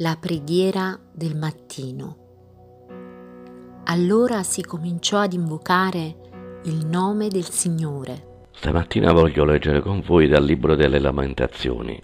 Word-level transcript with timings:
La 0.00 0.16
preghiera 0.16 0.96
del 1.12 1.34
mattino. 1.34 2.16
Allora 3.86 4.44
si 4.44 4.62
cominciò 4.62 5.18
ad 5.18 5.32
invocare 5.32 6.60
il 6.66 6.86
nome 6.86 7.26
del 7.26 7.48
Signore. 7.48 8.46
Stamattina 8.52 9.10
voglio 9.10 9.44
leggere 9.44 9.80
con 9.80 10.00
voi 10.00 10.28
dal 10.28 10.44
Libro 10.44 10.76
delle 10.76 11.00
Lamentazioni, 11.00 12.00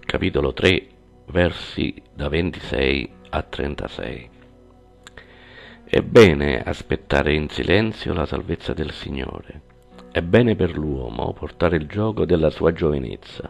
capitolo 0.00 0.52
3, 0.54 0.88
versi 1.26 1.94
da 2.12 2.28
26 2.28 3.12
a 3.30 3.42
36. 3.42 4.30
È 5.84 6.00
bene 6.00 6.60
aspettare 6.62 7.32
in 7.32 7.48
silenzio 7.48 8.12
la 8.12 8.26
salvezza 8.26 8.72
del 8.72 8.90
Signore. 8.90 9.62
È 10.10 10.20
bene 10.20 10.56
per 10.56 10.76
l'uomo 10.76 11.32
portare 11.32 11.76
il 11.76 11.86
gioco 11.86 12.24
della 12.24 12.50
sua 12.50 12.72
giovinezza. 12.72 13.48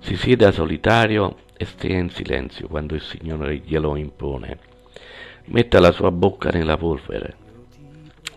Si 0.00 0.16
sieda 0.16 0.50
solitario 0.50 1.36
e 1.62 1.64
stia 1.64 1.96
in 1.96 2.10
silenzio 2.10 2.66
quando 2.66 2.94
il 2.94 3.00
Signore 3.00 3.58
glielo 3.58 3.96
impone. 3.96 4.58
Metta 5.46 5.78
la 5.78 5.92
sua 5.92 6.10
bocca 6.10 6.50
nella 6.50 6.76
polvere. 6.76 7.36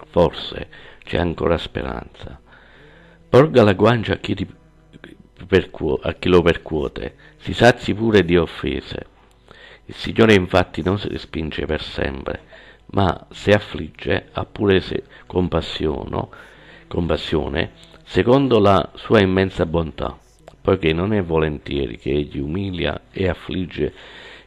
Forse 0.09 0.67
c'è 1.03 1.17
ancora 1.17 1.57
speranza. 1.57 2.39
Porga 3.27 3.63
la 3.63 3.73
guancia 3.73 4.13
a 4.13 4.17
chi, 4.17 4.47
percuo- 5.47 5.99
a 6.01 6.13
chi 6.13 6.29
lo 6.29 6.41
percuote, 6.41 7.15
si 7.37 7.53
sazi 7.53 7.93
pure 7.93 8.23
di 8.23 8.37
offese. 8.37 9.07
Il 9.85 9.95
Signore 9.95 10.35
infatti 10.35 10.83
non 10.83 10.99
si 10.99 11.07
respinge 11.07 11.65
per 11.65 11.81
sempre, 11.81 12.41
ma 12.91 13.27
se 13.31 13.51
affligge 13.51 14.29
ha 14.31 14.45
pure 14.45 14.81
se 14.81 15.03
compassione, 15.25 16.27
compassione 16.87 17.71
secondo 18.03 18.59
la 18.59 18.91
sua 18.95 19.19
immensa 19.19 19.65
bontà, 19.65 20.17
poiché 20.65 20.93
non 20.93 21.13
è 21.13 21.21
volentieri 21.21 21.95
che 21.95 22.09
egli 22.09 22.39
umilia 22.39 23.01
e 23.11 23.29
affligge 23.29 23.93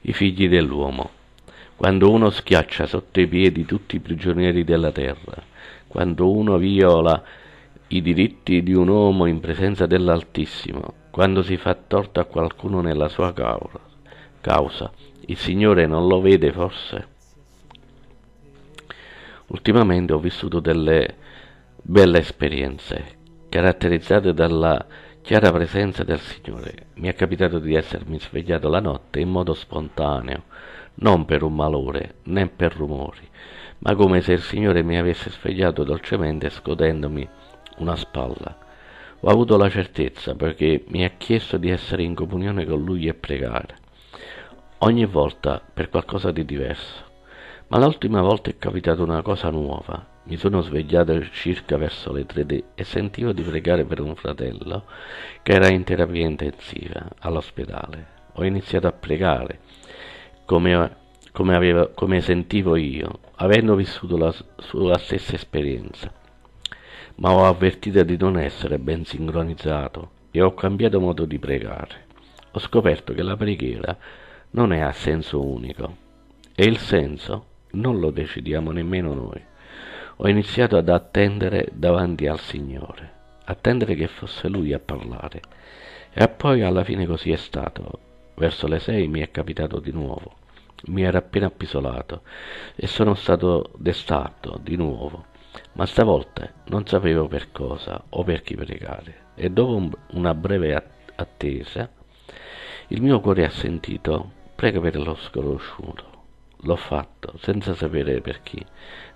i 0.01 0.13
figli 0.13 0.49
dell'uomo. 0.49 1.11
Quando 1.77 2.11
uno 2.11 2.29
schiaccia 2.29 2.87
sotto 2.87 3.21
i 3.21 3.29
piedi 3.29 3.65
tutti 3.65 3.95
i 3.95 4.01
prigionieri 4.01 4.65
della 4.65 4.91
terra, 4.91 5.41
quando 5.87 6.29
uno 6.29 6.59
viola 6.59 7.23
i 7.87 8.03
diritti 8.03 8.65
di 8.65 8.75
un 8.75 8.89
uomo 8.89 9.27
in 9.27 9.39
presenza 9.39 9.87
dell'Altissimo, 9.87 10.95
quando 11.13 11.45
si 11.45 11.57
fa 11.57 11.77
torto 11.77 12.19
a 12.19 12.25
qualcuno 12.25 12.81
nella 12.81 13.09
sua 13.09 13.33
causa, 14.41 14.91
il 15.27 15.37
Signore 15.37 15.87
non 15.87 16.09
lo 16.09 16.21
vede 16.21 16.51
forse? 16.51 17.07
Ultimamente 19.47 20.13
ho 20.13 20.19
vissuto 20.19 20.59
delle 20.59 21.15
belle 21.81 22.19
esperienze, 22.19 23.19
caratterizzate 23.49 24.35
dalla 24.35 24.85
chiara 25.29 25.53
presenza 25.53 26.05
del 26.05 26.21
Signore. 26.21 26.87
Mi 26.95 27.09
è 27.09 27.15
capitato 27.15 27.59
di 27.59 27.75
essermi 27.75 28.19
svegliato 28.19 28.71
la 28.71 28.81
notte 28.81 29.21
in 29.21 29.29
modo 29.29 29.53
spontaneo, 29.53 30.45
non 31.01 31.27
per 31.27 31.43
un 31.43 31.55
malore 31.55 32.15
né 32.23 32.49
per 32.49 32.75
rumori, 32.75 33.29
ma 33.81 33.95
come 33.95 34.23
se 34.23 34.33
il 34.33 34.41
Signore 34.41 34.83
mi 34.83 34.97
avesse 34.97 35.29
svegliato 35.29 35.85
dolcemente 35.85 36.49
scotendomi 36.49 37.29
una 37.77 37.95
spalla. 37.95 38.57
Ho 39.21 39.29
avuto 39.29 39.59
la 39.59 39.69
certezza 39.69 40.35
perché 40.35 40.85
mi 40.89 41.05
ha 41.05 41.11
chiesto 41.19 41.59
di 41.59 41.69
essere 41.69 42.05
in 42.05 42.15
comunione 42.15 42.65
con 42.65 42.83
Lui 42.83 43.07
e 43.07 43.13
pregare, 43.13 43.77
ogni 44.79 45.05
volta 45.05 45.61
per 45.61 45.91
qualcosa 45.91 46.31
di 46.31 46.47
diverso. 46.47 47.05
Ma 47.67 47.77
l'ultima 47.79 48.23
volta 48.23 48.49
è 48.49 48.57
capitata 48.57 49.03
una 49.03 49.21
cosa 49.21 49.51
nuova. 49.51 50.07
Mi 50.29 50.37
sono 50.37 50.61
svegliato 50.61 51.19
circa 51.31 51.79
verso 51.79 52.13
le 52.13 52.27
tre 52.27 52.45
e 52.75 52.85
sentivo 52.85 53.33
di 53.33 53.41
pregare 53.41 53.87
per 53.87 54.01
un 54.01 54.15
fratello 54.15 54.85
che 55.43 55.53
era 55.53 55.69
in 55.69 55.85
terapia 55.85 56.27
intensiva 56.27 57.09
all'ospedale. 57.21 58.07
Ho 58.35 58.45
iniziato 58.45 58.87
a 58.87 58.93
pregare 58.93 59.61
come, 60.45 60.97
come, 61.33 61.57
aveva, 61.57 61.89
come 61.89 62.21
sentivo 62.21 62.77
io, 62.77 63.21
avendo 63.37 63.75
vissuto 63.75 64.19
la 64.19 64.35
sua 64.59 64.99
stessa 64.99 65.35
esperienza. 65.35 66.13
Ma 67.15 67.33
ho 67.33 67.47
avvertito 67.47 68.03
di 68.03 68.19
non 68.19 68.37
essere 68.37 68.79
ben 68.79 69.07
sincronizzato 69.07 70.11
e 70.31 70.43
ho 70.43 70.53
cambiato 70.53 71.01
modo 71.01 71.25
di 71.25 71.39
pregare. 71.39 72.05
Ho 72.53 72.59
scoperto 72.59 73.15
che 73.15 73.23
la 73.23 73.35
preghiera 73.39 73.97
non 74.51 74.75
è 74.75 74.81
a 74.81 74.93
senso 74.93 75.43
unico 75.43 75.97
e 76.55 76.65
il 76.67 76.77
senso 76.77 77.47
non 77.71 77.99
lo 77.99 78.11
decidiamo 78.11 78.73
nemmeno 78.73 79.15
noi. 79.15 79.57
Ho 80.21 80.29
iniziato 80.29 80.77
ad 80.77 80.89
attendere 80.89 81.69
davanti 81.73 82.27
al 82.27 82.41
Signore, 82.41 83.13
attendere 83.45 83.95
che 83.95 84.09
fosse 84.09 84.49
Lui 84.49 84.73
a 84.73 84.81
parlare. 84.81 85.41
E 86.13 86.29
poi 86.29 86.63
alla 86.63 86.83
fine 86.83 87.07
così 87.07 87.31
è 87.31 87.37
stato. 87.37 88.01
Verso 88.35 88.67
le 88.67 88.81
sei 88.81 89.07
mi 89.07 89.21
è 89.21 89.31
capitato 89.31 89.79
di 89.79 89.93
nuovo. 89.93 90.35
Mi 90.87 91.03
era 91.03 91.19
appena 91.19 91.47
appisolato 91.47 92.23
e 92.75 92.89
sono 92.89 93.15
stato 93.15 93.71
destato 93.77 94.59
di 94.61 94.75
nuovo, 94.75 95.27
ma 95.75 95.87
stavolta 95.87 96.53
non 96.67 96.85
sapevo 96.85 97.29
per 97.29 97.53
cosa 97.53 98.03
o 98.09 98.25
per 98.25 98.43
chi 98.43 98.57
pregare. 98.57 99.27
E 99.37 99.51
dopo 99.51 99.99
una 100.15 100.35
breve 100.35 100.83
attesa, 101.15 101.89
il 102.89 103.01
mio 103.01 103.21
cuore 103.21 103.45
ha 103.45 103.51
sentito, 103.51 104.33
prega 104.57 104.81
per 104.81 104.97
lo 104.97 105.15
sconosciuto. 105.15 106.18
L'ho 106.63 106.77
fatto 106.77 107.39
senza 107.41 107.75
sapere 107.75 108.21
per 108.21 108.43
chi, 108.43 108.65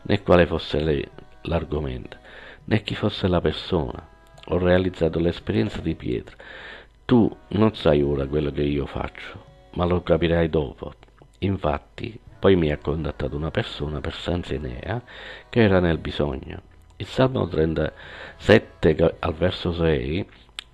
né 0.02 0.22
quale 0.22 0.46
fosse 0.46 1.10
l'argomento, 1.42 2.16
né 2.64 2.82
chi 2.82 2.94
fosse 2.94 3.26
la 3.26 3.40
persona. 3.40 4.08
Ho 4.46 4.58
realizzato 4.58 5.18
l'esperienza 5.18 5.80
di 5.80 5.96
Pietro. 5.96 6.36
Tu 7.04 7.36
non 7.48 7.74
sai 7.74 8.00
ora 8.00 8.26
quello 8.26 8.52
che 8.52 8.62
io 8.62 8.86
faccio, 8.86 9.44
ma 9.72 9.84
lo 9.84 10.02
capirai 10.02 10.48
dopo. 10.48 10.94
Infatti, 11.38 12.18
poi 12.38 12.54
mi 12.54 12.70
ha 12.70 12.78
contattato 12.78 13.34
una 13.34 13.50
persona 13.50 14.00
per 14.00 14.14
Sanzenea 14.14 15.02
che 15.48 15.62
era 15.62 15.80
nel 15.80 15.98
bisogno. 15.98 16.62
Il 16.96 17.06
Salmo 17.06 17.48
37 17.48 19.16
al 19.18 19.34
verso 19.34 19.72
6 19.72 20.28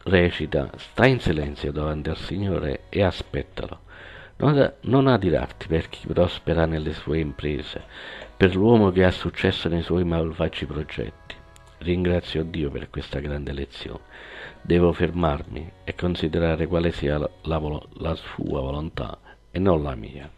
recita 0.04 0.70
Sta 0.76 1.06
in 1.06 1.20
silenzio 1.20 1.72
davanti 1.72 2.10
al 2.10 2.18
Signore 2.18 2.82
e 2.90 3.02
aspettalo 3.02 3.86
non, 4.38 5.06
adirarti 5.08 5.66
per 5.66 5.88
chi 5.88 6.06
prospera 6.06 6.64
nelle 6.64 6.92
sue 6.92 7.18
imprese, 7.18 7.82
per 8.36 8.54
l'uomo 8.54 8.90
che 8.90 9.04
ha 9.04 9.10
successo 9.10 9.68
nei 9.68 9.82
suoi 9.82 10.04
malvagi 10.04 10.64
progetti. 10.64 11.34
Ringrazio 11.78 12.44
Dio 12.44 12.70
per 12.70 12.88
questa 12.90 13.18
grande 13.18 13.52
lezione. 13.52 14.00
Devo 14.60 14.92
fermarmi 14.92 15.70
e 15.84 15.94
considerare 15.94 16.66
quale 16.66 16.92
sia 16.92 17.18
la, 17.18 17.30
la, 17.42 17.80
la 17.94 18.14
sua 18.14 18.60
volontà 18.60 19.18
e 19.50 19.58
non 19.58 19.82
la 19.82 19.94
mia. 19.94 20.30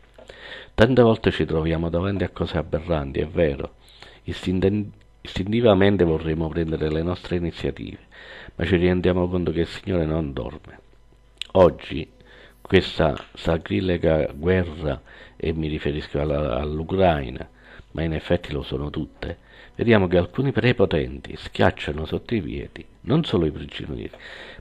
Tante 0.74 1.02
volte 1.02 1.30
ci 1.30 1.44
troviamo 1.44 1.90
davanti 1.90 2.24
a 2.24 2.30
cose 2.30 2.56
aberranti, 2.56 3.20
è 3.20 3.26
vero. 3.26 3.74
Istintivamente 4.22 6.04
vorremmo 6.04 6.48
prendere 6.48 6.90
le 6.90 7.02
nostre 7.02 7.36
iniziative, 7.36 7.98
ma 8.54 8.64
ci 8.64 8.76
rendiamo 8.76 9.28
conto 9.28 9.50
che 9.50 9.60
il 9.60 9.66
Signore 9.66 10.06
non 10.06 10.32
dorme. 10.32 10.78
Oggi 11.52 12.08
questa 12.70 13.16
sacrilega 13.34 14.30
guerra, 14.32 15.02
e 15.34 15.52
mi 15.52 15.66
riferisco 15.66 16.20
alla, 16.20 16.54
all'Ucraina, 16.60 17.48
ma 17.90 18.04
in 18.04 18.14
effetti 18.14 18.52
lo 18.52 18.62
sono 18.62 18.90
tutte, 18.90 19.38
vediamo 19.74 20.06
che 20.06 20.16
alcuni 20.16 20.52
prepotenti 20.52 21.34
schiacciano 21.36 22.04
sotto 22.04 22.36
i 22.36 22.40
piedi 22.40 22.86
non 23.00 23.24
solo 23.24 23.46
i 23.46 23.50
prigionieri, 23.50 24.12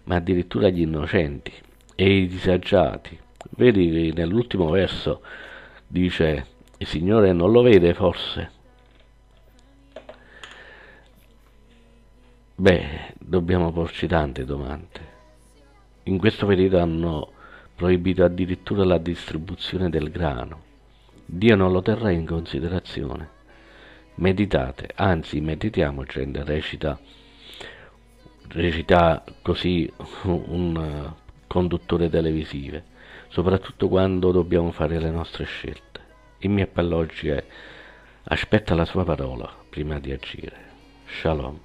ma 0.05 0.15
addirittura 0.15 0.69
gli 0.69 0.81
innocenti 0.81 1.53
e 1.93 2.11
i 2.11 2.27
disagiati. 2.27 3.15
Vedi 3.51 3.91
che 3.91 4.11
nell'ultimo 4.15 4.71
verso 4.71 5.21
dice 5.85 6.45
il 6.79 6.87
Signore 6.87 7.31
non 7.31 7.51
lo 7.51 7.61
vede 7.61 7.93
forse? 7.93 8.51
Beh, 12.55 13.13
dobbiamo 13.19 13.71
porci 13.71 14.07
tante 14.07 14.45
domande. 14.45 14.99
In 16.05 16.17
questo 16.17 16.47
periodo 16.47 16.79
hanno 16.79 17.33
proibito 17.79 18.25
addirittura 18.25 18.83
la 18.83 18.97
distribuzione 18.97 19.89
del 19.89 20.11
grano. 20.11 20.63
Dio 21.25 21.55
non 21.55 21.71
lo 21.71 21.81
terrà 21.81 22.11
in 22.11 22.25
considerazione. 22.25 23.29
Meditate, 24.15 24.89
anzi 24.95 25.39
meditiamo, 25.39 26.03
gente, 26.03 26.43
recita, 26.43 26.99
recita 28.49 29.23
così 29.41 29.89
un 30.23 31.13
conduttore 31.47 32.09
televisivo, 32.09 32.81
soprattutto 33.29 33.87
quando 33.87 34.33
dobbiamo 34.33 34.71
fare 34.71 34.99
le 34.99 35.09
nostre 35.09 35.45
scelte. 35.45 36.01
Il 36.39 36.49
mio 36.49 36.65
appello 36.65 36.97
oggi 36.97 37.29
è 37.29 37.41
aspetta 38.23 38.75
la 38.75 38.83
sua 38.83 39.05
parola 39.05 39.49
prima 39.69 39.99
di 39.99 40.11
agire. 40.11 40.57
Shalom. 41.05 41.57